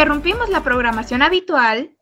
[0.00, 1.94] interrumpimos la programación habitual.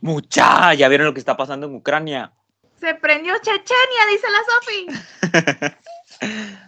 [0.00, 2.32] Mucha, ya vieron lo que está pasando en Ucrania.
[2.80, 4.86] Se prendió Chechenia, dice la Sofi.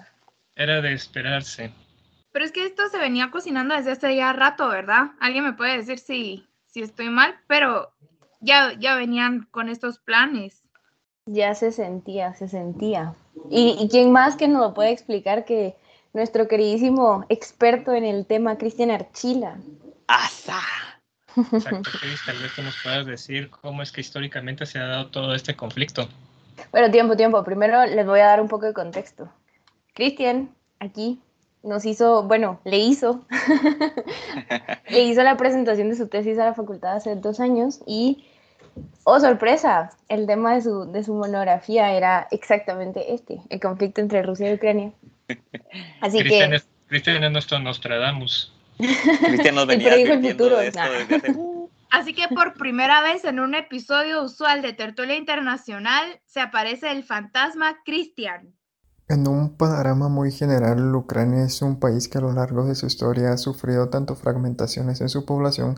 [0.54, 1.72] Era de esperarse.
[2.30, 5.10] Pero es que esto se venía cocinando desde hace ya rato, ¿verdad?
[5.18, 7.92] Alguien me puede decir si, si estoy mal, pero
[8.38, 10.62] ya, ya venían con estos planes.
[11.24, 13.16] Ya se sentía, se sentía.
[13.50, 15.74] ¿Y, y quién más que nos lo puede explicar que
[16.12, 19.58] nuestro queridísimo experto en el tema, Cristian Archila?
[20.06, 20.60] ¡Asa!
[21.36, 25.08] Exacto, Chris, tal vez tú nos puedas decir cómo es que históricamente se ha dado
[25.08, 26.08] todo este conflicto.
[26.72, 27.44] Bueno, tiempo, tiempo.
[27.44, 29.28] Primero les voy a dar un poco de contexto.
[29.92, 31.20] Cristian, aquí,
[31.62, 33.24] nos hizo, bueno, le hizo,
[34.88, 38.24] le hizo la presentación de su tesis a la facultad hace dos años y,
[39.04, 44.22] oh sorpresa, el tema de su, de su monografía era exactamente este, el conflicto entre
[44.22, 44.92] Rusia y Ucrania.
[46.00, 46.56] Así Cristian que...
[46.56, 48.52] es, Cristian es nuestro Nostradamus.
[48.76, 50.88] Cristian nos venía el advirtiendo futuro, de esto nah.
[50.90, 51.36] desde hace...
[51.90, 57.04] Así que por primera vez en un episodio usual de Tertulia Internacional se aparece el
[57.04, 58.54] fantasma Cristian.
[59.08, 62.86] En un panorama muy general, Ucrania es un país que a lo largo de su
[62.86, 65.76] historia ha sufrido tanto fragmentaciones en su población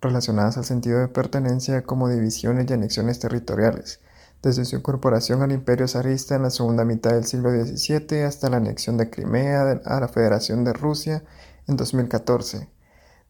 [0.00, 4.00] relacionadas al sentido de pertenencia como divisiones y anexiones territoriales,
[4.42, 8.56] desde su incorporación al imperio zarista en la segunda mitad del siglo XVII hasta la
[8.56, 11.22] anexión de Crimea a la Federación de Rusia
[11.66, 12.68] en 2014.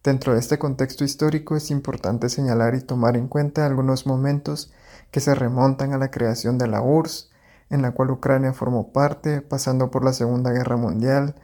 [0.03, 4.73] Dentro de este contexto histórico es importante señalar y tomar en cuenta algunos momentos
[5.11, 7.31] que se remontan a la creación de la URSS,
[7.71, 11.35] en la cual Ucrania formó parte, pasando por la Segunda Guerra Mundial,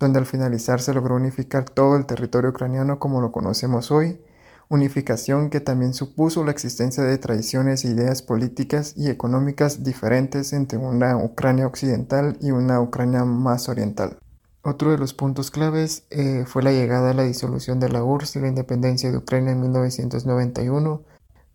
[0.00, 4.20] donde al finalizar se logró unificar todo el territorio ucraniano como lo conocemos hoy,
[4.68, 10.78] unificación que también supuso la existencia de tradiciones e ideas políticas y económicas diferentes entre
[10.78, 14.18] una Ucrania occidental y una Ucrania más oriental.
[14.62, 18.36] Otro de los puntos claves eh, fue la llegada a la disolución de la URSS
[18.36, 21.02] y la independencia de Ucrania en 1991,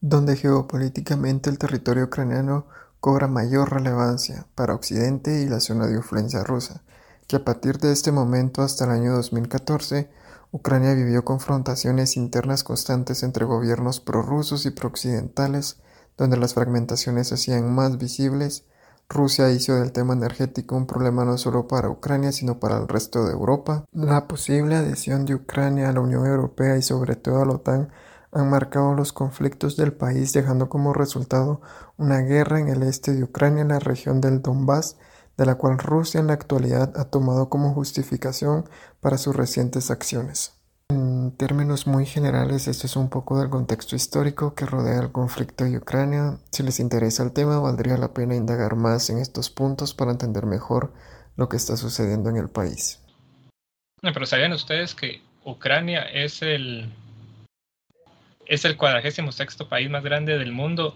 [0.01, 2.65] donde geopolíticamente el territorio ucraniano
[2.99, 6.81] cobra mayor relevancia para Occidente y la zona de influencia rusa,
[7.27, 10.09] que a partir de este momento hasta el año 2014,
[10.53, 15.81] Ucrania vivió confrontaciones internas constantes entre gobiernos prorrusos y prooccidentales,
[16.15, 18.63] donde las fragmentaciones se hacían más visibles.
[19.13, 23.23] Rusia hizo del tema energético un problema no solo para Ucrania, sino para el resto
[23.25, 23.85] de Europa.
[23.93, 27.89] La posible adhesión de Ucrania a la Unión Europea y sobre todo a la OTAN
[28.31, 31.61] han marcado los conflictos del país, dejando como resultado
[31.97, 34.97] una guerra en el este de Ucrania, en la región del Donbass,
[35.37, 38.65] de la cual Rusia en la actualidad ha tomado como justificación
[38.99, 40.62] para sus recientes acciones.
[40.93, 45.63] En términos muy generales, esto es un poco del contexto histórico que rodea el conflicto
[45.63, 46.37] de Ucrania.
[46.51, 50.45] Si les interesa el tema, valdría la pena indagar más en estos puntos para entender
[50.45, 50.93] mejor
[51.35, 53.01] lo que está sucediendo en el país.
[54.03, 56.93] No, pero ¿sabían ustedes que Ucrania es el
[58.45, 60.95] es el cuadragésimo sexto país más grande del mundo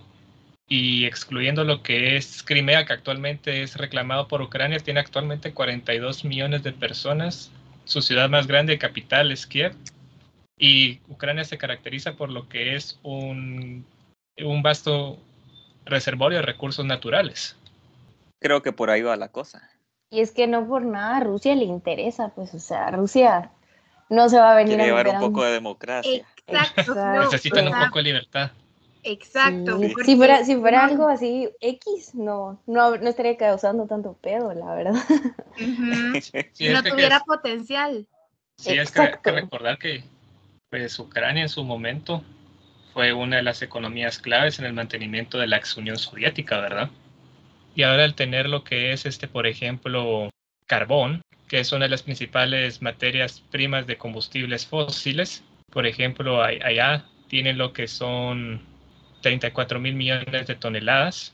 [0.67, 6.23] y excluyendo lo que es Crimea, que actualmente es reclamado por Ucrania, tiene actualmente 42
[6.23, 7.51] millones de personas.
[7.87, 9.73] Su ciudad más grande, capital, es Kiev.
[10.59, 13.85] Y Ucrania se caracteriza por lo que es un,
[14.37, 15.17] un vasto
[15.85, 17.55] reservorio de recursos naturales.
[18.39, 19.69] Creo que por ahí va la cosa.
[20.09, 23.51] Y es que no por nada a Rusia le interesa, pues, o sea, Rusia
[24.09, 26.25] no se va a venir Quiere a llevar un poco de democracia.
[26.45, 26.81] Exacto.
[26.81, 26.95] Exacto.
[26.95, 28.51] no, Necesitan o un poco de libertad.
[29.03, 29.79] Exacto.
[29.79, 29.93] Sí.
[30.05, 34.73] Si fuera, si fuera algo así X, no, no, no estaría causando tanto pedo, la
[34.73, 34.95] verdad.
[35.59, 38.07] Ujú, Sí, Si es no tuviera potencial.
[38.57, 40.03] Sí, es que hay que recordar que
[40.69, 42.23] pues, Ucrania en su momento
[42.93, 46.89] fue una de las economías claves en el mantenimiento de la ex Unión Soviética, ¿verdad?
[47.75, 50.31] Y ahora al tener lo que es, este, por ejemplo,
[50.65, 57.05] carbón, que es una de las principales materias primas de combustibles fósiles, por ejemplo, allá
[57.27, 58.61] tienen lo que son
[59.21, 61.33] 34 mil millones de toneladas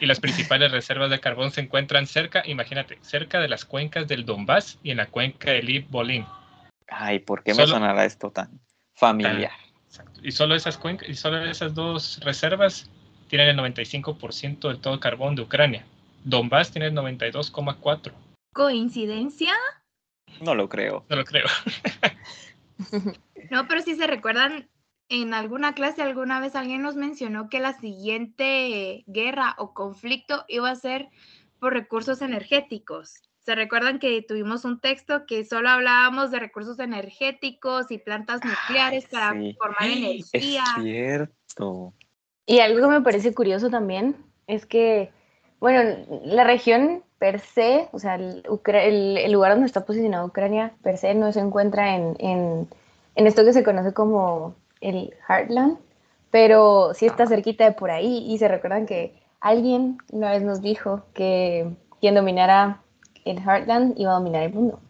[0.00, 4.24] y las principales reservas de carbón se encuentran cerca, imagínate, cerca de las cuencas del
[4.24, 6.26] Donbass y en la cuenca del Ib-Bolín.
[6.88, 8.60] Ay, ¿por qué me Solo- sonará esto tan
[8.94, 9.52] familiar?
[9.86, 10.20] Exacto.
[10.22, 12.90] Y solo esas cuencas, y solo esas dos reservas
[13.28, 15.84] tienen el 95% del todo carbón de Ucrania.
[16.24, 18.12] Donbass tiene el 92,4.
[18.52, 19.52] ¿Coincidencia?
[20.40, 21.04] No lo creo.
[21.08, 21.46] No lo creo.
[23.50, 24.68] No, pero si se recuerdan,
[25.08, 30.70] en alguna clase alguna vez alguien nos mencionó que la siguiente guerra o conflicto iba
[30.70, 31.08] a ser
[31.58, 33.22] por recursos energéticos.
[33.40, 39.06] ¿Se recuerdan que tuvimos un texto que solo hablábamos de recursos energéticos y plantas nucleares
[39.06, 39.56] para sí.
[39.58, 39.96] formar Es
[40.34, 40.64] energía?
[40.82, 41.94] cierto.
[42.46, 44.16] Y algo que me parece curioso también
[44.46, 45.10] es que,
[45.60, 50.24] bueno, la región per se, o sea, el, Ucra- el- el lugar donde está posicionada
[50.24, 52.68] Ucrania per se no se encuentra en, en-
[53.16, 55.78] en esto que se conoce como el Heartland,
[56.30, 60.60] pero sí está cerquita de por ahí y se recuerdan que alguien una vez nos
[60.60, 61.70] dijo que
[62.00, 62.82] quien dominara
[63.24, 64.80] el Heartland iba a dominar el mundo.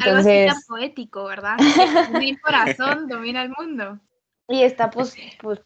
[0.00, 1.56] Algo así tan poético, ¿verdad?
[2.20, 3.98] Mi corazón domina el mundo.
[4.48, 5.60] Y está pues, pues,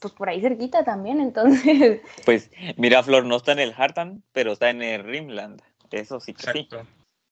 [0.00, 2.00] pues por ahí cerquita también, entonces.
[2.24, 5.62] Pues mira, Flor no está en el Heartland, pero está en el Rimland.
[5.90, 6.68] Eso sí que sí.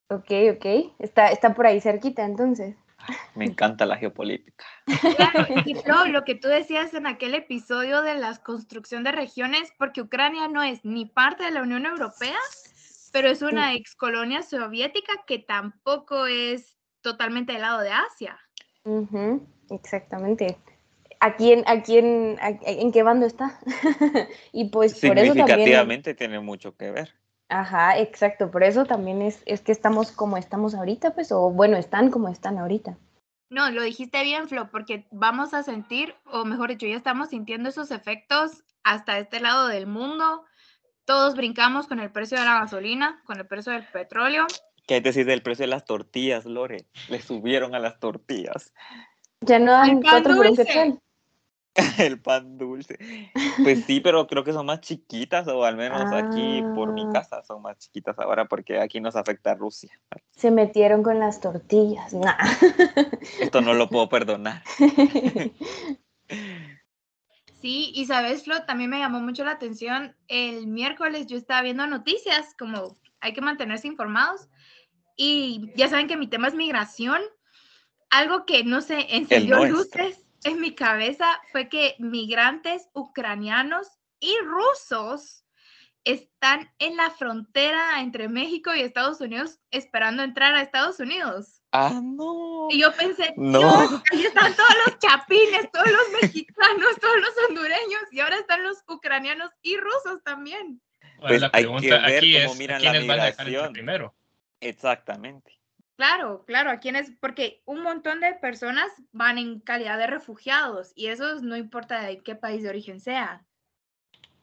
[0.09, 0.95] Ok, ok.
[0.99, 2.77] Está, está por ahí cerquita entonces.
[3.35, 4.65] Me encanta la geopolítica.
[5.17, 9.73] Claro, y Flo, lo que tú decías en aquel episodio de la construcción de regiones,
[9.79, 12.39] porque Ucrania no es ni parte de la Unión Europea,
[13.13, 18.39] pero es una ex colonia soviética que tampoco es totalmente del lado de Asia.
[19.71, 20.57] exactamente.
[21.21, 23.59] ¿A quién, a quién, en qué bando está?
[24.53, 26.03] y pues por eso también...
[26.03, 27.15] tiene mucho que ver.
[27.49, 28.51] Ajá, exacto.
[28.51, 32.29] Por eso también es, es que estamos como estamos ahorita, pues, o bueno, están como
[32.29, 32.99] están ahorita.
[33.49, 37.69] No, lo dijiste bien, Flo, porque vamos a sentir, o mejor dicho, ya estamos sintiendo
[37.69, 40.45] esos efectos hasta este lado del mundo.
[41.05, 44.47] Todos brincamos con el precio de la gasolina, con el precio del petróleo.
[44.87, 46.87] ¿Qué hay que decir del precio de las tortillas, Lore?
[47.09, 48.73] Le subieron a las tortillas.
[49.41, 50.57] Ya no hay cuatro por el
[52.23, 52.99] pan dulce.
[53.63, 57.11] Pues sí, pero creo que son más chiquitas, o al menos aquí por mi ah.
[57.13, 59.99] casa son más chiquitas ahora, porque aquí nos afecta Rusia.
[60.31, 62.13] Se metieron con las tortillas.
[63.41, 64.63] Esto no lo puedo perdonar.
[67.59, 70.15] Sí, y sabes, Flo, también me llamó mucho la atención.
[70.29, 74.49] El miércoles yo estaba viendo noticias, como hay que mantenerse informados,
[75.17, 77.21] y ya saben que mi tema es migración.
[78.11, 83.89] Algo que no sé, encendió luces en mi cabeza fue que migrantes ucranianos
[84.21, 85.45] y rusos
[86.05, 91.63] están en la frontera entre México y Estados Unidos esperando entrar a Estados Unidos.
[91.73, 92.69] Ah, no.
[92.71, 93.81] Y yo pensé, no.
[94.13, 98.79] ahí están todos los chapines, todos los mexicanos, todos los hondureños, y ahora están los
[98.87, 100.81] ucranianos y rusos también.
[101.19, 104.15] Pues la pregunta aquí es, ¿quiénes van a dejar primero?
[104.61, 105.59] Exactamente.
[105.97, 111.07] Claro, claro, a quienes, porque un montón de personas van en calidad de refugiados y
[111.07, 113.47] eso no importa de qué país de origen sea.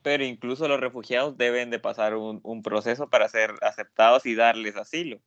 [0.02, 5.22] Pero incluso los refugiados deben de pasar un, proceso para ser aceptados y darles asilo.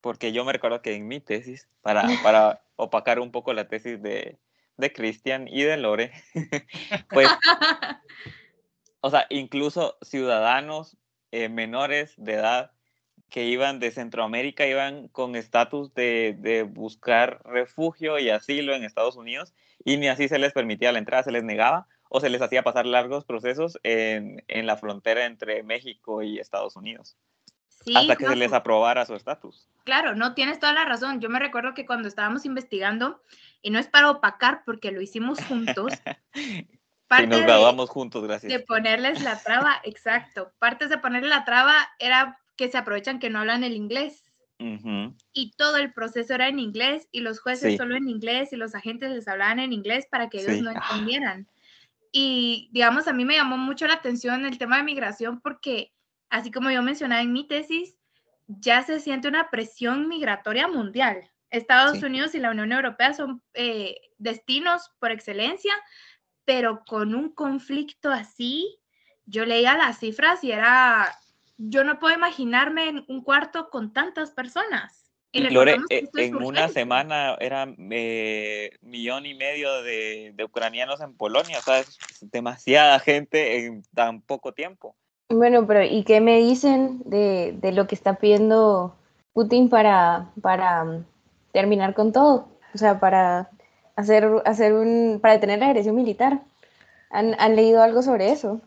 [0.00, 4.02] Porque yo me recuerdo que en mi tesis, para, para opacar un poco la tesis
[4.02, 4.38] de,
[4.76, 6.12] de Cristian y de Lore,
[7.10, 7.28] pues,
[9.00, 10.98] o sea, incluso ciudadanos
[11.30, 12.72] eh, menores de edad
[13.30, 19.16] que iban de Centroamérica iban con estatus de, de, buscar refugio y asilo en Estados
[19.16, 19.52] Unidos
[19.84, 22.62] y ni así se les permitía la entrada, se les negaba o se les hacía
[22.62, 27.16] pasar largos procesos en, en la frontera entre México y Estados Unidos.
[27.94, 29.68] hasta que se les aprobara su estatus.
[29.84, 31.20] Claro, no tienes toda la razón.
[31.20, 33.20] Yo me recuerdo que cuando estábamos investigando,
[33.62, 35.92] y no es para opacar porque lo hicimos juntos,
[36.44, 38.52] y nos graduamos juntos, gracias.
[38.52, 40.52] De ponerles la traba, exacto.
[40.58, 44.22] Partes de ponerle la traba era que se aprovechan que no hablan el inglés.
[44.58, 48.74] Y todo el proceso era en inglés y los jueces solo en inglés y los
[48.74, 50.82] agentes les hablaban en inglés para que ellos no ah.
[50.90, 51.46] entendieran.
[52.10, 55.92] Y digamos, a mí me llamó mucho la atención el tema de migración porque,
[56.30, 57.96] así como yo mencionaba en mi tesis,
[58.46, 61.30] ya se siente una presión migratoria mundial.
[61.50, 65.74] Estados Unidos y la Unión Europea son eh, destinos por excelencia,
[66.44, 68.78] pero con un conflicto así,
[69.26, 71.14] yo leía las cifras y era
[71.58, 75.06] yo no puedo imaginarme en un cuarto con tantas personas.
[75.32, 81.58] Y Lore, eh, en una semana eran eh, millón y medio de, ucranianos en Polonia,
[81.58, 84.96] o sea, es demasiada gente en tan poco tiempo.
[85.28, 88.96] Bueno, pero ¿y qué me dicen de, lo que está pidiendo
[89.32, 91.04] Putin para, para um,
[91.52, 92.48] terminar con todo?
[92.72, 93.50] O sea, para
[93.96, 96.40] hacer, hacer un, para detener la agresión militar.
[97.10, 98.60] ¿Han, ¿Han leído algo sobre eso?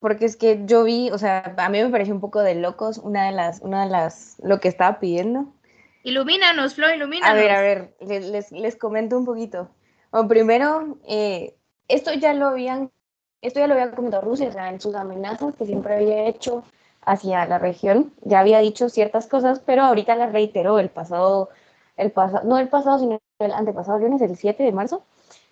[0.00, 2.98] Porque es que yo vi, o sea, a mí me pareció un poco de locos
[2.98, 5.46] una de las, una de las, lo que estaba pidiendo.
[6.04, 7.30] Ilumínanos, Flo, ilumínanos.
[7.30, 9.68] A ver, a ver, les, les, comento un poquito.
[10.10, 11.56] Bueno, primero, eh,
[11.88, 12.90] esto ya lo habían,
[13.42, 16.62] esto ya lo había comentado Rusia, o sea, en sus amenazas que siempre había hecho
[17.02, 21.48] hacia la región, ya había dicho ciertas cosas, pero ahorita las reiteró el pasado,
[21.96, 25.04] el pasado, no el pasado, sino el antepasado lunes, el 7 de marzo,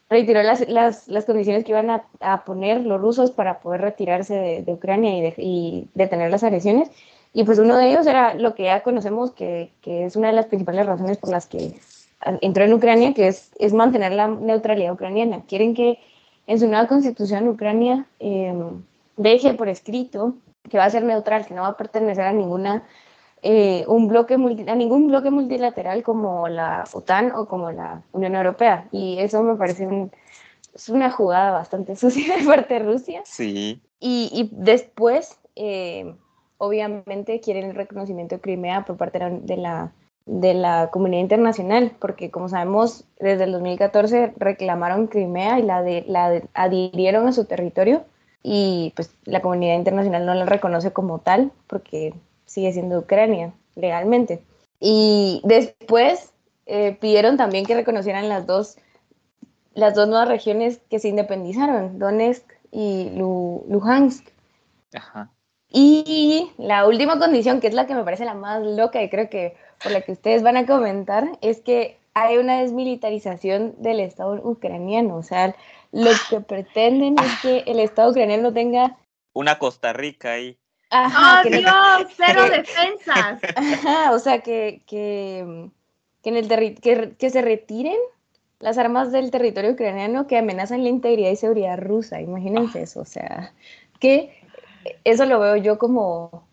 [0.09, 4.63] retiró las, las, las, condiciones que iban a, a, poner los rusos para poder retirarse
[4.65, 6.91] de, Ucrania y, de, y, detener las agresiones.
[7.33, 10.35] Y pues uno de ellos era lo que ya conocemos, que, que, es una de
[10.35, 11.75] las principales razones por las que
[12.41, 15.43] entró en Ucrania, que es, es mantener la neutralidad ucraniana.
[15.47, 15.99] Quieren que
[16.47, 18.55] en su nueva constitución Ucrania eh,
[19.17, 20.35] deje por escrito
[20.71, 22.85] que va a ser neutral, que no va a pertenecer a ninguna
[23.43, 28.89] eh, un bloque a ningún bloque multilateral como la OTAN o como la Unión Europea.
[28.93, 29.87] Y eso me parece
[30.77, 33.23] es una jugada bastante sucia de parte de Rusia.
[33.25, 33.81] Sí.
[33.99, 36.15] Y, y después, eh,
[36.59, 39.93] obviamente, quieren el reconocimiento de Crimea por parte de la,
[40.27, 46.05] de la comunidad internacional, porque como sabemos, desde el 2014 reclamaron Crimea y la, de,
[46.07, 48.05] la adhirieron a su territorio
[48.43, 52.15] y pues la comunidad internacional no la reconoce como tal porque
[52.47, 54.43] sigue siendo Ucrania legalmente.
[54.81, 56.33] Y después
[56.67, 58.77] eh, pidieron también que reconocieran las dos,
[59.75, 64.27] las dos nuevas regiones que se independizaron, Donetsk y Luhansk.
[65.69, 69.29] Y la última condición, que es la que me parece la más loca y creo
[69.29, 74.41] que por la que ustedes van a comentar, es que hay una desmilitarización del Estado
[74.43, 75.17] ucraniano.
[75.17, 75.55] O sea,
[75.93, 78.97] lo que pretenden es que el Estado ucraniano tenga...
[79.35, 80.57] Una Costa Rica ahí.
[80.91, 82.13] Ajá, ¡Oh, Dios!
[82.17, 83.41] ¡Cero defensas!
[83.57, 85.71] Ajá, o sea, que, que,
[86.23, 87.99] que en el que, que se retiren
[88.59, 92.21] las armas del territorio ucraniano que amenazan la integridad y seguridad rusa.
[92.21, 93.53] Imagínense eso, o sea,
[94.01, 94.43] que
[95.05, 96.49] eso lo veo yo como,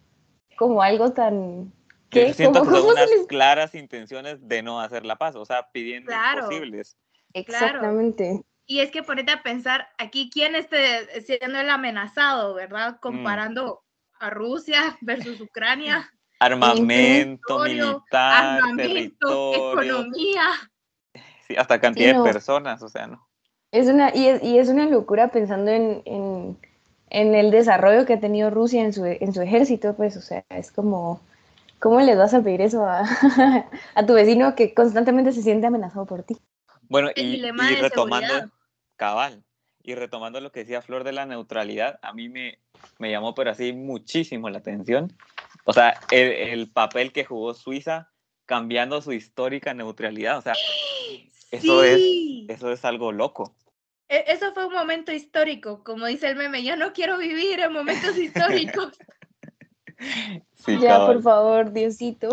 [0.58, 1.72] como algo tan...
[2.10, 6.08] que siento que son unas claras intenciones de no hacer la paz, o sea, pidiendo
[6.08, 6.98] claro, imposibles.
[7.34, 8.44] Exactamente.
[8.66, 10.78] Y es que ponete a pensar aquí quién está
[11.26, 12.98] siendo el amenazado, ¿verdad?
[13.04, 13.24] Mm.
[14.24, 16.10] A Rusia versus Ucrania.
[16.40, 20.44] Armamento, militar, armamento, economía.
[21.46, 23.28] Sí, hasta cantidad de personas, o sea, ¿no?
[23.72, 26.58] Es una, y, es, y es una locura pensando en, en,
[27.10, 30.46] en, el desarrollo que ha tenido Rusia en su, en su ejército, pues, o sea,
[30.48, 31.20] es como,
[31.80, 33.04] ¿cómo le vas a pedir eso a,
[33.96, 36.38] a tu vecino que constantemente se siente amenazado por ti?
[36.84, 38.50] Bueno, y, y retomando,
[38.96, 39.44] cabal,
[39.84, 42.60] y retomando lo que decía Flor de la neutralidad, a mí me,
[43.00, 45.14] me llamó pero así muchísimo la atención.
[45.66, 48.10] O sea, el, papel que jugó Suiza
[48.46, 50.38] cambiando su histórica neutralidad.
[50.38, 50.54] O sea,
[51.52, 52.02] eso, es,
[52.48, 53.56] eso es algo loco.
[54.10, 57.74] E, eso fue un momento histórico, como dice el meme, yo no quiero vivir en
[57.74, 58.98] momentos históricos.
[60.82, 62.30] Ya, por favor, Diosito.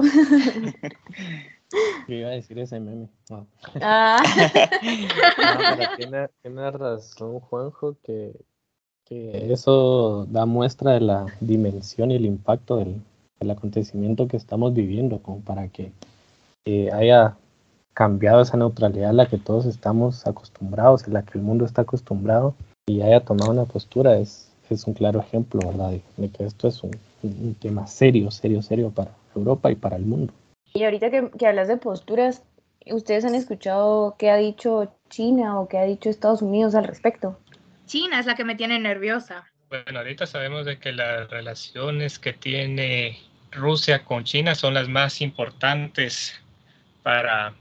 [2.08, 3.08] Yo iba a decir ese meme.
[3.80, 4.20] Ah.
[5.96, 8.32] tiene, razón Juanjo que,
[9.04, 13.00] que, eso da muestra de la dimensión y el impacto del,
[13.48, 15.92] acontecimiento que estamos viviendo, como para que
[16.92, 17.36] haya
[17.94, 21.82] cambiado esa neutralidad a la que todos estamos acostumbrados, a la que el mundo está
[21.82, 22.54] acostumbrado
[22.86, 25.92] y haya tomado una postura es, es un claro ejemplo, ¿verdad?
[26.16, 30.04] De, que esto es un, un tema serio, serio, serio para Europa y para el
[30.04, 30.32] mundo.
[30.72, 32.42] Y ahorita que, que, hablas de posturas,
[32.86, 37.38] ¿ustedes han escuchado qué ha dicho China o qué ha dicho Estados Unidos al respecto?
[37.86, 39.44] China es la que me tiene nerviosa.
[39.68, 43.18] Bueno, ahorita sabemos de que las relaciones que tiene
[43.52, 46.34] Rusia con China son las más importantes
[47.02, 47.54] para,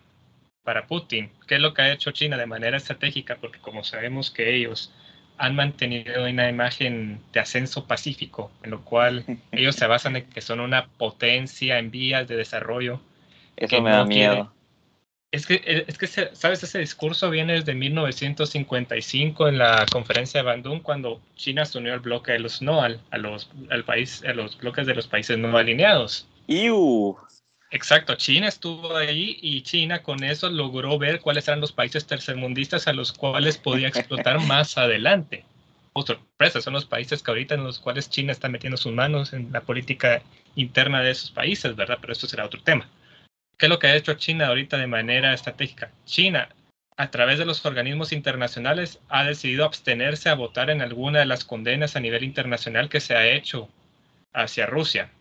[0.63, 1.31] para Putin.
[1.47, 3.37] ¿Qué es lo que ha hecho China de manera estratégica?
[3.39, 4.93] Porque como sabemos que ellos
[5.39, 10.41] han mantenido una imagen de ascenso pacífico, en lo cual ellos se basan en que
[10.41, 12.99] son una potencia en vías de desarrollo.
[13.55, 14.53] Eso me da miedo.
[15.31, 16.63] Es que, es que, ¿sabes?
[16.63, 21.99] Ese discurso viene desde 1955 en la conferencia de Bandung, cuando China se unió al
[21.99, 25.37] bloque de los no, al, a, los, al país, a los bloques de los países
[25.37, 26.27] no alineados.
[26.47, 27.15] ¡Iu!
[27.71, 32.87] Exacto, China estuvo ahí y China con eso logró ver cuáles eran los países tercermundistas
[32.87, 35.45] a los cuales podía explotar más adelante.
[35.93, 39.33] Oh, sorpresa, son los países que ahorita en los cuales China está metiendo sus manos
[39.33, 40.21] en la política
[40.55, 41.99] interna de esos países, ¿verdad?
[42.01, 42.89] Pero esto será otro tema.
[43.57, 45.91] ¿Qué es lo que ha hecho China ahorita de manera estratégica?
[46.05, 46.49] China,
[46.97, 51.43] a través de los organismos internacionales, ha decidido abstenerse a votar en alguna de las
[51.43, 53.67] condenas a nivel internacional que se ha hecho
[54.33, 55.11] hacia Rusia.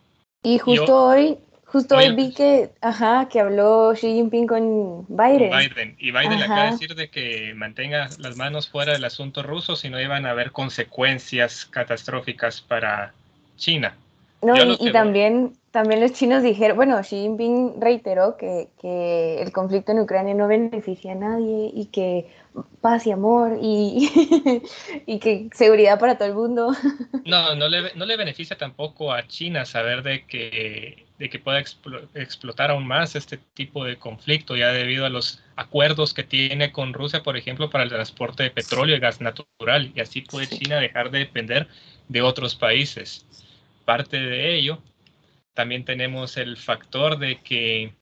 [0.44, 1.38] Y justo hoy
[1.70, 5.50] Justo hoy vi que, ajá, que habló Xi Jinping con Biden.
[5.50, 5.96] Biden.
[5.98, 9.76] Y Biden le acaba de decir de que mantenga las manos fuera del asunto ruso,
[9.76, 13.12] si no iban a haber consecuencias catastróficas para
[13.58, 13.94] China.
[14.40, 19.92] No, y, también, también los chinos dijeron, bueno, Xi Jinping reiteró que, que, el conflicto
[19.92, 22.30] en Ucrania no beneficia a nadie y que
[22.80, 24.62] paz y amor y,
[25.06, 26.72] y que seguridad para todo el mundo.
[27.26, 31.58] No, no le, no le beneficia tampoco a China saber de que, de que pueda
[31.58, 36.92] explotar aún más este tipo de conflicto, ya debido a los acuerdos que tiene con
[36.92, 40.76] Rusia, por ejemplo, para el transporte de petróleo y gas natural, y así puede China
[40.76, 41.68] dejar de depender
[42.08, 43.26] de otros países.
[43.84, 44.80] Parte de ello,
[45.54, 47.92] también tenemos el factor de que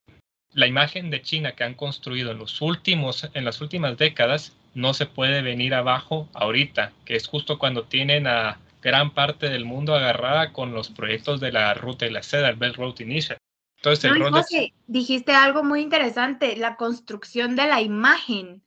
[0.52, 4.92] la imagen de China que han construido en, los últimos, en las últimas décadas no
[4.92, 9.96] se puede venir abajo ahorita, que es justo cuando tienen a gran parte del mundo
[9.96, 13.40] agarrada con los proyectos de la ruta de la seda, el Belt Road Initiative.
[13.78, 17.80] Entonces, el No, y rol de- José, dijiste algo muy interesante, la construcción de la
[17.80, 18.62] imagen.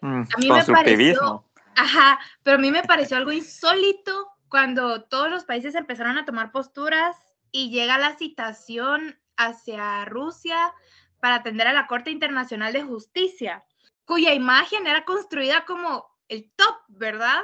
[0.00, 1.50] Mm, A mí me constructivismo.
[1.76, 6.52] Ajá, pero a mí me pareció algo insólito cuando todos los países empezaron a tomar
[6.52, 7.16] posturas
[7.50, 10.72] y llega la citación hacia Rusia
[11.18, 13.64] para atender a la Corte Internacional de Justicia,
[14.04, 17.42] cuya imagen era construida como el top, ¿verdad?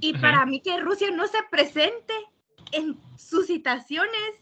[0.00, 2.14] Y para mí que Rusia no se presente
[2.72, 4.32] en sus citaciones,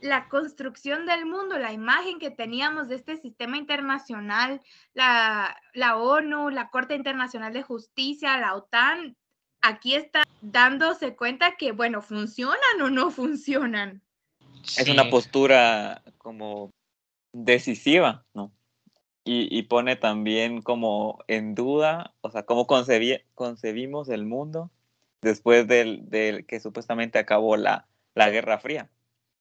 [0.00, 4.60] la construcción del mundo, la imagen que teníamos de este sistema internacional,
[4.92, 9.16] la, la ONU, la Corte Internacional de Justicia, la OTAN,
[9.62, 14.02] aquí está dándose cuenta que, bueno, funcionan o no funcionan.
[14.76, 15.10] Es una Sí.
[15.10, 16.70] postura como
[17.32, 18.52] decisiva, ¿no?
[19.26, 24.70] Y, y pone también como en duda, o sea, cómo concebi- concebimos el mundo
[25.22, 28.90] después del, del que supuestamente acabó la, la Guerra Fría.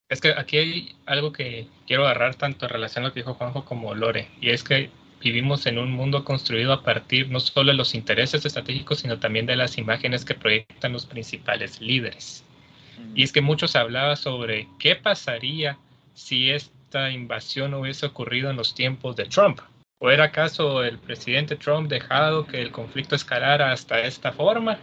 [0.07, 3.33] Es que aquí hay algo que quiero agarrar tanto en relación a lo que dijo
[3.33, 4.89] Juanjo como Lore, y es que
[5.21, 9.45] vivimos en un mundo construido a partir no solo de los intereses estratégicos, sino también
[9.45, 12.45] de las imágenes que proyectan los principales líderes.
[13.15, 15.77] Y es que muchos hablaban sobre qué pasaría
[16.13, 19.59] si esta invasión hubiese ocurrido en los tiempos de Trump.
[19.99, 24.77] ¿O era acaso el presidente Trump dejado que el conflicto escalara hasta esta forma?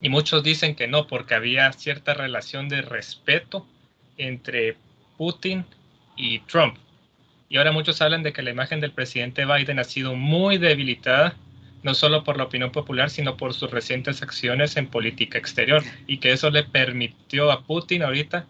[0.00, 3.66] Y muchos dicen que no, porque había cierta relación de respeto
[4.18, 4.76] entre
[5.16, 5.64] Putin
[6.16, 6.76] y Trump.
[7.48, 11.36] Y ahora muchos hablan de que la imagen del presidente Biden ha sido muy debilitada,
[11.82, 16.18] no solo por la opinión popular, sino por sus recientes acciones en política exterior, y
[16.18, 18.46] que eso le permitió a Putin ahorita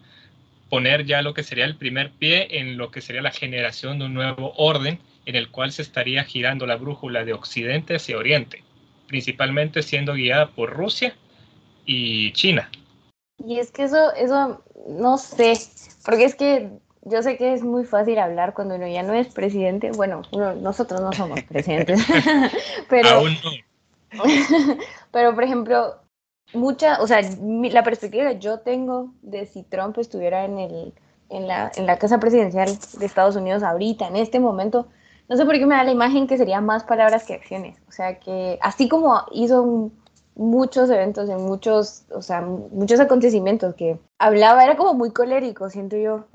[0.69, 4.05] poner ya lo que sería el primer pie en lo que sería la generación de
[4.05, 8.63] un nuevo orden en el cual se estaría girando la brújula de Occidente hacia Oriente,
[9.07, 11.13] principalmente siendo guiada por Rusia
[11.85, 12.71] y China.
[13.45, 15.53] Y es que eso, eso, no sé,
[16.05, 16.71] porque es que
[17.03, 19.91] yo sé que es muy fácil hablar cuando uno ya no es presidente.
[19.91, 21.99] Bueno, uno- nosotros no somos presidentes,
[22.89, 24.23] pero, Aún no.
[25.11, 25.95] pero por ejemplo,
[26.53, 30.93] mucha, o sea, mi- la perspectiva que yo tengo de si Trump estuviera en el,
[31.29, 34.87] en la, en la casa presidencial de Estados Unidos ahorita, en este momento,
[35.29, 37.77] no sé por qué me da la imagen que sería más palabras que acciones.
[37.87, 39.93] O sea, que así como hizo un-
[40.35, 45.97] muchos eventos, en muchos, o sea, muchos acontecimientos que hablaba, era como muy colérico, siento
[45.97, 46.25] yo.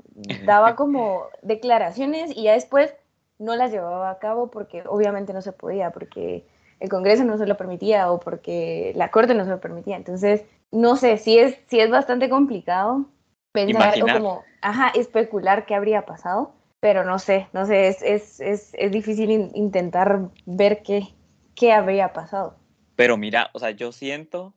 [0.45, 2.93] Daba como declaraciones y ya después
[3.39, 6.45] no las llevaba a cabo porque obviamente no se podía, porque
[6.79, 9.95] el Congreso no se lo permitía o porque la Corte no se lo permitía.
[9.95, 13.05] Entonces, no sé, sí es, sí es bastante complicado
[13.53, 14.15] pensar Imaginar.
[14.15, 16.51] o como, ajá, especular qué habría pasado,
[16.83, 21.07] pero no sé, no sé, es, es, es, es difícil in- intentar ver qué,
[21.55, 22.57] qué habría pasado.
[22.97, 24.53] Pero mira, o sea, yo siento,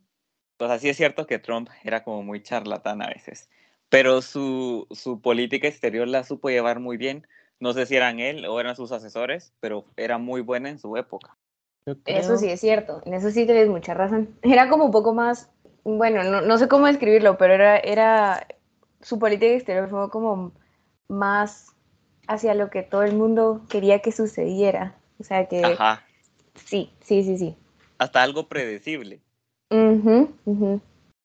[0.59, 3.49] o sea, sí es cierto que Trump era como muy charlatán a veces,
[3.91, 7.29] pero su, su política exterior la supo llevar muy bien.
[7.61, 10.97] No sé si eran él o eran sus asesores, pero era muy buena en su
[10.97, 11.37] época.
[11.87, 14.37] Yo Eso creo- sí es cierto, en eso sí tienes mucha razón.
[14.43, 15.49] Era como un poco más,
[15.85, 18.49] bueno, no, no sé cómo describirlo, pero era, era,
[19.01, 20.51] su política exterior fue como
[21.07, 21.76] más
[22.27, 24.97] hacia lo que todo el mundo quería que sucediera.
[25.19, 26.05] O sea que Ajá,
[26.55, 27.57] sí, sí, sí, sí.
[27.99, 29.21] hasta algo predecible.
[29.71, 30.81] Ujú.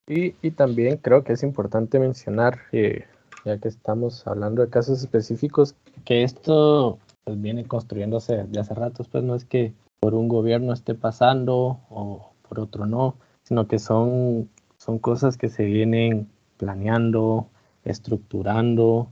[0.07, 3.05] Y, y también creo que es importante mencionar, eh,
[3.45, 9.07] ya que estamos hablando de casos específicos, que esto pues, viene construyéndose de hace ratos,
[9.07, 13.79] pues no es que por un gobierno esté pasando o por otro no, sino que
[13.79, 17.47] son, son cosas que se vienen planeando,
[17.85, 19.11] estructurando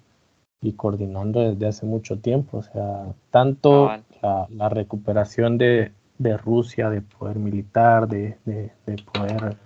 [0.61, 2.57] y coordinando desde hace mucho tiempo.
[2.57, 4.03] O sea, tanto Cabal.
[4.21, 9.57] la, la recuperación de, de Rusia, de poder militar, de, de, de poder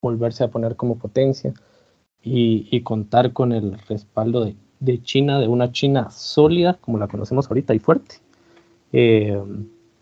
[0.00, 1.52] volverse a poner como potencia
[2.22, 7.08] y, y contar con el respaldo de, de China, de una China sólida como la
[7.08, 8.16] conocemos ahorita y fuerte.
[8.92, 9.42] Eh,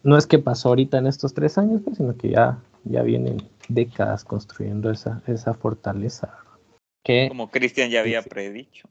[0.02, 3.38] no es que pasó ahorita en estos tres años, pues, sino que ya, ya vienen
[3.68, 6.38] décadas construyendo esa, esa fortaleza.
[7.02, 8.88] Que, Como Cristian ya había predicho.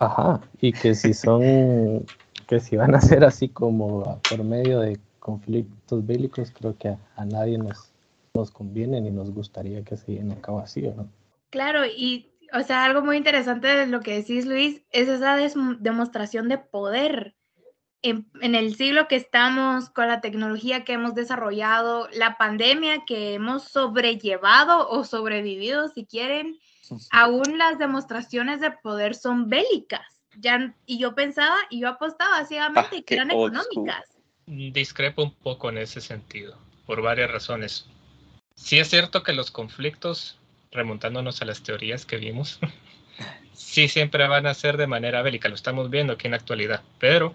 [0.00, 2.06] Ajá, y que si son,
[2.48, 6.98] que si van a ser así como por medio de conflictos bélicos, creo que a,
[7.16, 7.92] a nadie nos,
[8.34, 11.06] nos conviene ni nos gustaría que se lleven a cabo así, ¿no?
[11.50, 15.36] Claro, y o sea, algo muy interesante de lo que decís, Luis, es esa
[15.78, 17.34] demostración de poder.
[18.02, 23.34] En, en el siglo que estamos, con la tecnología que hemos desarrollado, la pandemia que
[23.34, 26.58] hemos sobrellevado o sobrevivido, si quieren,
[27.10, 30.06] aún las demostraciones de poder son bélicas.
[30.38, 33.50] Ya, y yo pensaba y yo apostaba ciegamente Ah, que eran school.
[33.52, 34.04] económicas.
[34.46, 37.86] Discrepo un poco en ese sentido, por varias razones.
[38.54, 40.38] Sí es cierto que los conflictos,
[40.70, 42.58] remontándonos a las teorías que vimos,
[43.52, 46.82] sí siempre van a ser de manera bélica, lo estamos viendo aquí en la actualidad,
[46.98, 47.34] pero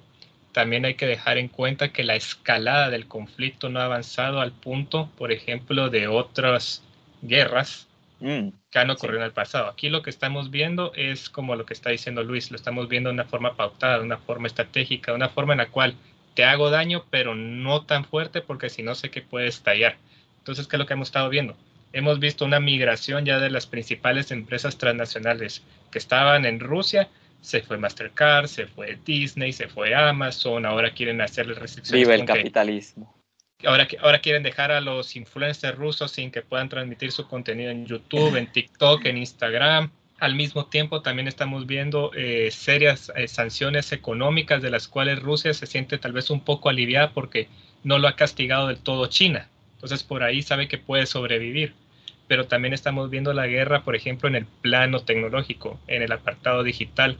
[0.51, 4.53] también hay que dejar en cuenta que la escalada del conflicto no ha avanzado al
[4.53, 6.81] punto, por ejemplo, de otras
[7.21, 7.87] guerras
[8.19, 9.67] Mm, que han ocurrido en el pasado.
[9.67, 13.09] Aquí lo que estamos viendo es como lo que está diciendo Luis, lo estamos viendo
[13.09, 15.95] de una forma pautada, de una forma estratégica, de una forma en la cual
[16.33, 19.97] te hago daño, pero no tan fuerte porque si no sé que puede estallar.
[20.39, 21.57] Entonces, ¿qué es lo que hemos estado viendo?
[21.91, 27.09] Hemos visto una migración ya de las principales empresas transnacionales que estaban en Rusia,
[27.41, 32.07] se fue Mastercard, se fue Disney, se fue Amazon, ahora quieren hacerle restricciones.
[32.07, 33.15] Viva el capitalismo.
[33.63, 37.85] Ahora, ahora quieren dejar a los influencers rusos sin que puedan transmitir su contenido en
[37.85, 39.91] YouTube, en TikTok, en Instagram.
[40.19, 45.53] Al mismo tiempo, también estamos viendo eh, serias eh, sanciones económicas de las cuales Rusia
[45.53, 47.49] se siente tal vez un poco aliviada porque
[47.83, 49.49] no lo ha castigado del todo China.
[49.75, 51.73] Entonces, por ahí sabe que puede sobrevivir.
[52.27, 56.63] Pero también estamos viendo la guerra, por ejemplo, en el plano tecnológico, en el apartado
[56.63, 57.17] digital.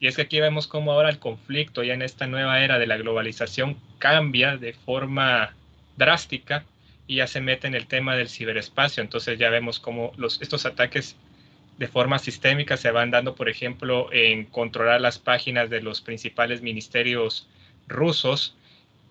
[0.00, 2.86] Y es que aquí vemos cómo ahora el conflicto, ya en esta nueva era de
[2.86, 5.54] la globalización, cambia de forma
[5.96, 6.64] drástica
[7.06, 9.02] y ya se mete en el tema del ciberespacio.
[9.02, 11.16] Entonces ya vemos cómo estos ataques
[11.78, 16.60] de forma sistémica se van dando, por ejemplo, en controlar las páginas de los principales
[16.60, 17.48] ministerios
[17.86, 18.56] rusos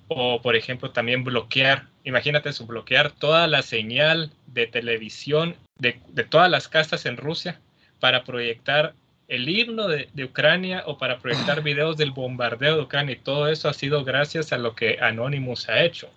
[0.10, 6.24] o, por ejemplo, también bloquear, imagínate eso, bloquear toda la señal de televisión de, de
[6.24, 7.60] todas las castas en Rusia
[8.00, 8.94] para proyectar
[9.28, 13.16] el himno de, de, Ucrania o para proyectar videos del bombardeo de Ucrania.
[13.16, 16.10] Y todo eso ha sido gracias a lo que Anonymous ha hecho.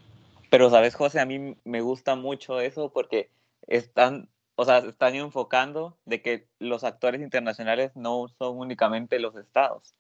[0.51, 1.21] Pero, ¿sabes, José?
[1.21, 3.31] A mí me gusta mucho eso porque
[3.67, 9.95] están, o sea, están enfocando de que los actores internacionales no son únicamente los estados.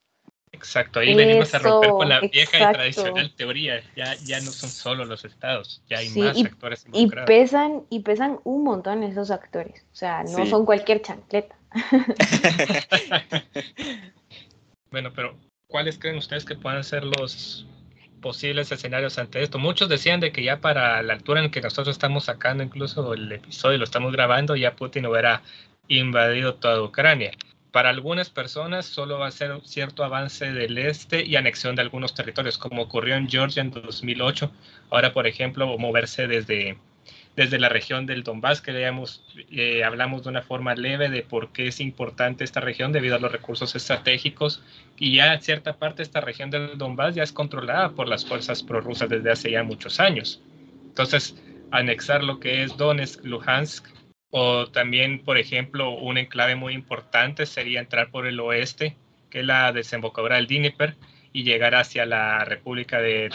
[0.52, 3.80] Exacto, ahí venimos a romper con la vieja y tradicional teoría.
[3.94, 7.26] Ya, ya no son solo los estados, ya hay Sí, más y- actores Y involucrados.
[7.28, 9.86] pesan, y pesan un montón esos actores.
[9.92, 10.50] O sea, no Sí.
[10.50, 11.56] son cualquier chancleta.
[14.90, 15.36] Bueno, pero
[15.68, 17.64] ¿cuáles creen ustedes que puedan ser los
[18.20, 19.58] posibles escenarios ante esto?
[19.58, 23.30] Muchos decían de que ya para la altura en que nosotros estamos sacando incluso el
[23.30, 25.42] episodio, lo estamos grabando, ya Putin hubiera
[25.86, 27.30] invadido toda Ucrania.
[27.70, 32.14] Para algunas personas solo va a ser cierto avance del este y anexión de algunos
[32.14, 34.50] territorios, como ocurrió en Georgia en 2008.
[34.90, 36.78] Ahora, por ejemplo, moverse desde,
[37.36, 41.52] desde la región del Donbass, que leamos, eh, hablamos de una forma leve de por
[41.52, 44.62] qué es importante esta región debido a los recursos estratégicos
[44.98, 48.62] y ya en cierta parte esta región del Donbass ya es controlada por las fuerzas
[48.62, 50.42] prorrusas desde hace ya muchos años.
[50.84, 51.36] Entonces,
[51.70, 53.86] anexar lo que es Donetsk, Luhansk,
[54.30, 58.96] o también, por ejemplo, un enclave muy importante sería entrar por el oeste,
[59.28, 60.96] que es la desembocadura del Dnieper,
[61.32, 63.30] y llegar hacia la República de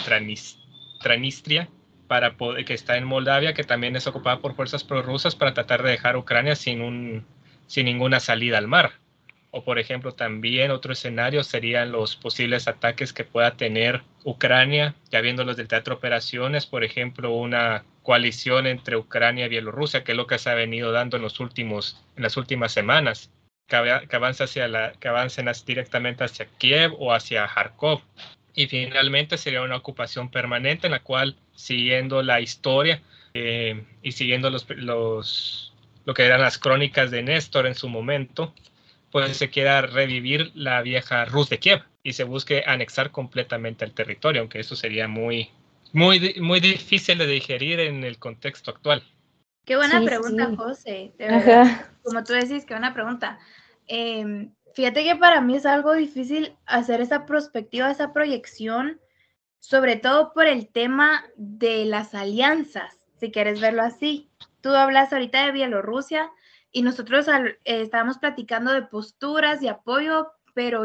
[1.02, 1.70] Transnistria,
[2.08, 5.84] para poder, que está en Moldavia, que también es ocupada por fuerzas prorrusas, para tratar
[5.84, 7.26] de dejar Ucrania sin, un,
[7.68, 8.94] sin ninguna salida al mar.
[9.52, 15.22] O, por ejemplo, también otro escenario serían los posibles ataques que pueda tener Ucrania, ya
[15.22, 20.18] viendo los del teatro operaciones, por ejemplo, una coalición entre Ucrania y Bielorrusia, que es
[20.18, 23.32] lo que se ha venido dando en, los últimos, en las últimas semanas,
[23.68, 28.02] que, ava- que, avance hacia la, que avancen directamente hacia Kiev o hacia Kharkov.
[28.54, 33.02] Y finalmente sería una ocupación permanente en la cual, siguiendo la historia
[33.34, 35.74] eh, y siguiendo los, los,
[36.06, 38.54] lo que eran las crónicas de Néstor en su momento,
[39.12, 43.94] pues se quiera revivir la vieja Rus de Kiev y se busque anexar completamente el
[43.94, 45.50] territorio, aunque eso sería muy,
[45.94, 49.04] muy, muy difícil de digerir en el contexto actual.
[49.66, 50.56] Qué buena Sí, pregunta, sí.
[50.56, 51.14] José.
[51.18, 51.62] De verdad.
[51.62, 51.92] Ajá.
[52.04, 53.40] Como tú decís, qué buena pregunta.
[53.88, 59.00] Em, fíjate que para mí es algo difícil hacer esa perspectiva, esa proyección,
[59.60, 64.30] sobre todo por el tema de las alianzas, si quieres verlo así.
[64.62, 66.32] Tú hablas ahorita de Bielorrusia
[66.72, 70.84] y nosotros eh, estábamos platicando de posturas y apoyo, pero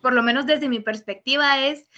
[0.00, 1.88] por lo menos desde mi perspectiva es,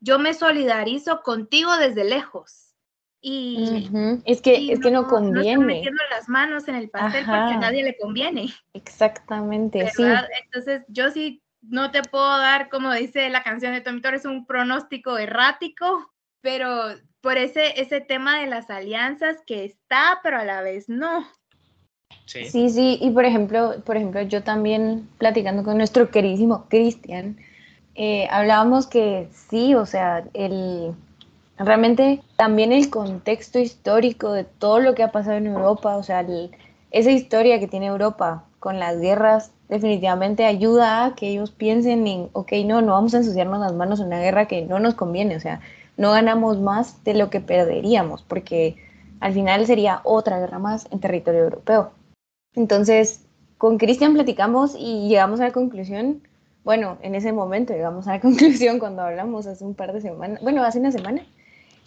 [0.00, 2.74] yo me solidarizo contigo desde lejos.
[3.22, 3.90] Y.
[4.24, 5.64] Es que, y es que no No estoy conviene.
[5.64, 8.48] metiendo las manos en el pastel porque a nadie le conviene.
[8.72, 10.04] Exactamente, sí.
[10.44, 14.46] Entonces, yo sí no te puedo dar, como dice la canción de Tommy Torres, un
[14.46, 16.66] pronóstico errático, pero
[17.20, 21.26] por ese, ese tema de las alianzas que está, pero a la vez no.
[22.26, 22.44] Sí.
[22.44, 27.36] Sí, sí, y por ejemplo, por ejemplo, yo también platicando con nuestro queridísimo Cristian,
[27.94, 30.94] eh, hablábamos que sí, o sea, el,
[31.58, 36.20] realmente también el contexto histórico de todo lo que ha pasado en Europa, o sea,
[36.20, 36.50] el-
[36.92, 42.28] esa historia que tiene Europa con las guerras definitivamente ayuda a que ellos piensen en,
[42.32, 45.34] ok, no, no vamos a ensuciarnos las manos en una guerra que no nos conviene,
[45.36, 45.60] o sea,
[45.96, 48.76] no ganamos más de lo que perderíamos, porque
[49.20, 51.92] al final sería otra guerra más en territorio europeo.
[52.54, 53.24] Entonces,
[53.58, 56.22] con Cristian platicamos y llegamos a la conclusión,
[56.62, 60.42] bueno, en ese momento llegamos a la conclusión cuando hablamos hace un par de semanas,
[60.42, 61.24] bueno, hace una semana,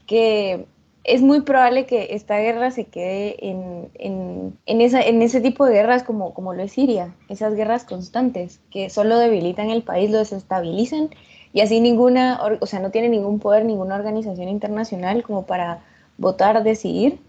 [0.07, 0.65] que
[1.03, 5.65] es muy probable que esta guerra se quede en, en, en, esa, en ese tipo
[5.65, 10.09] de guerras como, como lo es Siria, esas guerras constantes que solo debilitan el país,
[10.09, 11.09] lo desestabilizan
[11.51, 15.83] y así ninguna, o sea, no tiene ningún poder, ninguna organización internacional como para
[16.17, 17.19] votar, decidir.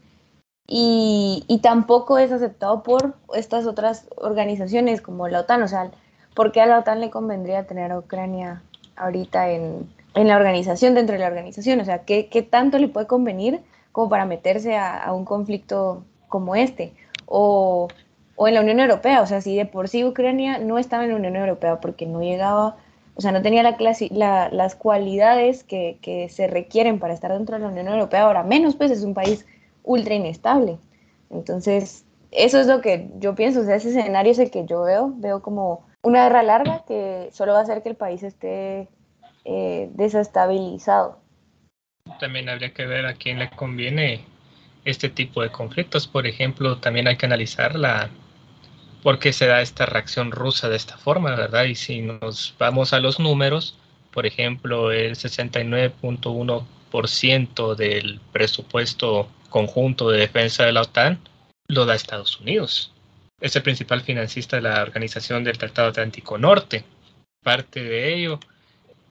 [0.67, 5.91] Y, y tampoco es aceptado por estas otras organizaciones como la OTAN, o sea,
[6.35, 8.63] ¿por qué a la OTAN le convendría tener a Ucrania
[8.97, 11.81] ahorita en, en la organización, dentro de la organización.
[11.81, 13.61] O sea, ¿qué, qué tanto le puede convenir
[13.93, 16.93] como para meterse a, a un conflicto como este?
[17.27, 17.89] O,
[18.37, 21.11] o, en la Unión Europea, o sea, si de por sí Ucrania no estaba en
[21.11, 22.77] la Unión Europea porque no llegaba,
[23.17, 27.33] o sea, no tenía la clase, la, las cualidades que, que, se requieren para estar
[27.33, 29.47] dentro de la Unión Europea, ahora menos, pues es un país
[29.83, 30.79] ultra inestable.
[31.31, 34.83] Entonces, eso es lo que yo pienso, o sea, ese escenario es el que yo
[34.83, 38.89] veo, veo como una guerra larga que solo va a hacer que el país esté
[39.45, 41.21] eh, desestabilizado.
[42.21, 44.25] También habría que ver a quién le conviene
[44.85, 46.07] este tipo de conflictos.
[46.07, 48.09] Por ejemplo, también hay que analizar la
[49.03, 51.65] por qué se da esta reacción rusa de esta forma, ¿verdad?
[51.65, 53.77] Y si nos vamos a los números,
[54.11, 61.19] por ejemplo, el 69.1% del presupuesto conjunto de defensa de la OTAN
[61.69, 62.93] lo da Estados Unidos.
[63.41, 66.85] Es el principal financista de la Organización del Tratado Atlántico Norte.
[67.43, 68.41] Parte de ello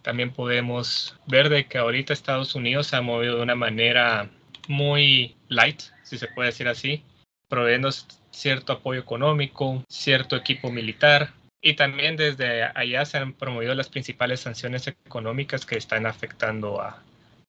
[0.04, 4.30] también podemos ver de que ahorita Estados Unidos se ha movido de una manera
[4.68, 7.04] muy light, si se puede decir así,
[7.48, 7.90] proveyendo
[8.32, 14.42] cierto apoyo económico, cierto equipo militar, y también desde allá se han promovido las principales
[14.42, 17.02] sanciones económicas que están afectando a,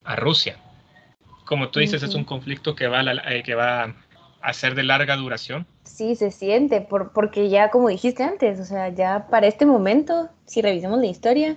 [0.05, 0.57] a Rusia.
[1.45, 2.09] Como tú dices, uh -huh.
[2.09, 3.95] es un conflicto que va, a la, eh, que va
[4.41, 5.67] a ser de larga duración.
[5.83, 10.29] Sí, se siente, por, porque ya como dijiste antes, o sea, ya para este momento,
[10.47, 11.57] si revisamos la historia,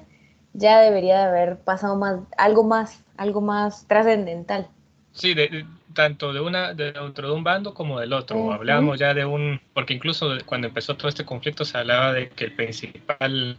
[0.58, 4.68] ya debería de haber pasado más, algo más, algo más trascendental.
[5.12, 8.38] Sí, de, de, tanto de una, de dentro de un bando como del otro.
[8.38, 8.56] Uh -huh.
[8.56, 12.46] Hablamos ya de un, porque incluso cuando empezó todo este conflicto se hablaba de que
[12.46, 13.58] el principal,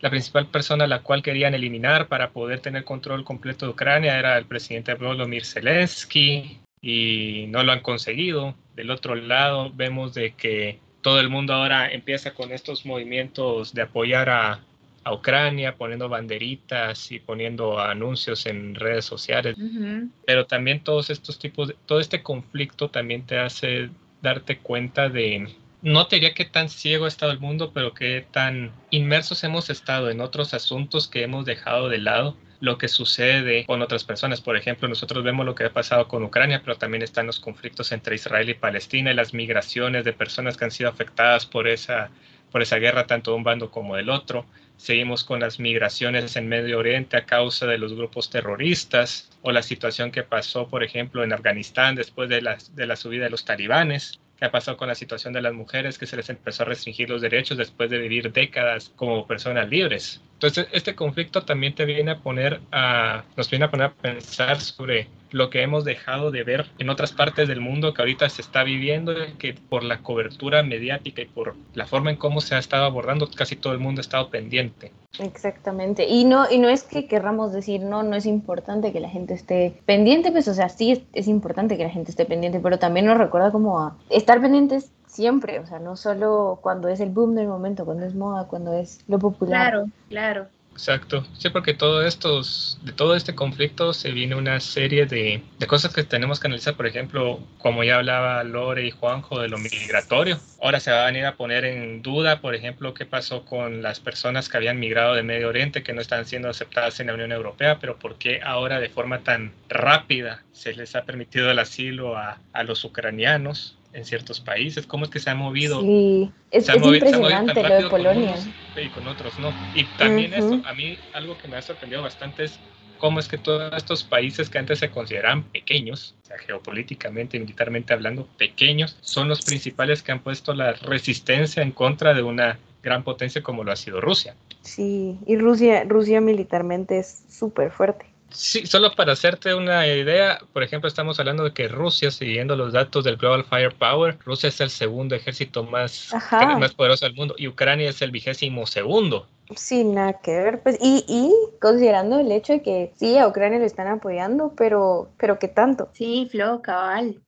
[0.00, 4.18] la principal persona a la cual querían eliminar para poder tener control completo de Ucrania
[4.18, 8.54] era el presidente Volodymyr Zelensky y no lo han conseguido.
[8.76, 13.82] Del otro lado vemos de que todo el mundo ahora empieza con estos movimientos de
[13.82, 14.60] apoyar a,
[15.04, 19.56] a Ucrania, poniendo banderitas y poniendo anuncios en redes sociales.
[19.58, 20.10] Uh -huh.
[20.26, 23.90] Pero también todos estos tipos, de, todo este conflicto también te hace
[24.22, 28.26] darte cuenta de, no te diría que tan ciego ha estado el mundo, pero que
[28.30, 33.66] tan inmersos hemos estado en otros asuntos que hemos dejado de lado lo que sucede
[33.66, 34.40] con otras personas.
[34.40, 37.92] Por ejemplo, nosotros vemos lo que ha pasado con Ucrania, pero también están los conflictos
[37.92, 42.10] entre Israel y Palestina y las migraciones de personas que han sido afectadas por esa,
[42.54, 44.46] por esa guerra, tanto de un bando como del otro.
[44.76, 49.60] Seguimos con las migraciones en Medio Oriente a causa de los grupos terroristas o la
[49.60, 53.44] situación que pasó, por ejemplo, en Afganistán después de la, de la subida de los
[53.44, 54.20] talibanes.
[54.38, 57.10] ¿Qué ha pasado con la situación de las mujeres que se les empezó a restringir
[57.10, 60.20] los derechos después de vivir décadas como personas libres?
[60.34, 64.60] Entonces, este conflicto también te viene a poner a, nos viene a poner a pensar
[64.60, 68.40] sobre lo que hemos dejado de ver en otras partes del mundo que ahorita se
[68.40, 72.58] está viviendo, que por la cobertura mediática y por la forma en cómo se ha
[72.58, 74.92] estado abordando, casi todo el mundo ha estado pendiente.
[75.18, 76.06] Exactamente.
[76.06, 79.34] Y no, y no es que querramos decir, no, no es importante que la gente
[79.34, 82.78] esté pendiente, pues, o sea, sí es, es importante que la gente esté pendiente, pero
[82.78, 87.10] también nos recuerda como a estar pendientes siempre, o sea, no solo cuando es el
[87.10, 89.70] boom del momento, cuando es moda, cuando es lo popular.
[89.70, 90.46] Claro, claro.
[90.74, 95.66] Exacto, sí, porque todo estos, de todo este conflicto se viene una serie de, de,
[95.68, 99.56] cosas que tenemos que analizar, por ejemplo, como ya hablaba Lore y Juanjo de lo
[99.56, 103.82] migratorio, ahora se va a venir a poner en duda, por ejemplo, qué pasó con
[103.82, 107.14] las personas que habían migrado de Medio Oriente, que no están siendo aceptadas en la
[107.14, 111.60] Unión Europea, pero por qué ahora de forma tan rápida se les ha permitido el
[111.60, 115.80] asilo a, a los ucranianos, en ciertos países, cómo es que se ha movido.
[115.80, 118.34] Sí, es, es movido, impresionante lo de Polonia.
[118.76, 119.52] y con otros no.
[119.74, 120.58] Y también uh -huh.
[120.58, 122.58] eso, a mí algo que me ha sorprendido bastante es
[122.98, 127.40] cómo es que todos estos países que antes se consideraban pequeños, o sea, geopolíticamente y
[127.40, 132.58] militarmente hablando, pequeños, son los principales que han puesto la resistencia en contra de una
[132.82, 134.34] gran potencia como lo ha sido Rusia.
[134.62, 138.06] Sí, y Rusia, Rusia militarmente es súper fuerte.
[138.34, 142.72] Sí, solo para hacerte una idea, por ejemplo, estamos hablando de que Rusia, siguiendo los
[142.72, 147.46] datos del Global Firepower, Rusia es el segundo ejército más, más poderoso del mundo y
[147.46, 149.28] Ucrania es el vigésimo segundo.
[149.54, 150.62] Sí, nada que ver.
[150.62, 155.10] Pues, y, y considerando el hecho de que sí, a Ucrania lo están apoyando, pero,
[155.16, 155.90] pero ¿qué tanto?
[155.92, 157.22] Sí, Flo, cabal.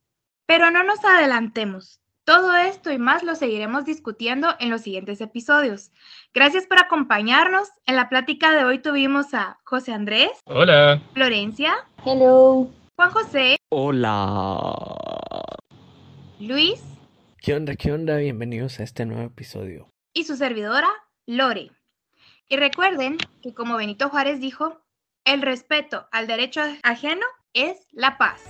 [0.47, 2.01] Pero no nos adelantemos.
[2.27, 5.93] Todo esto y más lo seguiremos discutiendo en los siguientes episodios.
[6.35, 7.69] Gracias por acompañarnos.
[7.87, 10.33] En la plática de hoy tuvimos a José Andrés.
[10.45, 11.01] Hola.
[11.15, 11.77] Florencia.
[12.05, 12.69] Hello.
[12.97, 13.57] Juan José.
[13.69, 14.75] Hola.
[16.41, 16.83] Luis.
[17.41, 17.77] ¿Qué onda?
[17.77, 18.17] ¿Qué onda?
[18.17, 19.89] Bienvenidos a este nuevo episodio.
[20.13, 20.89] Y su servidora,
[21.27, 21.71] Lore.
[22.49, 24.83] Y recuerden que como Benito Juárez dijo,
[25.25, 28.43] el respeto al derecho ajeno es la paz.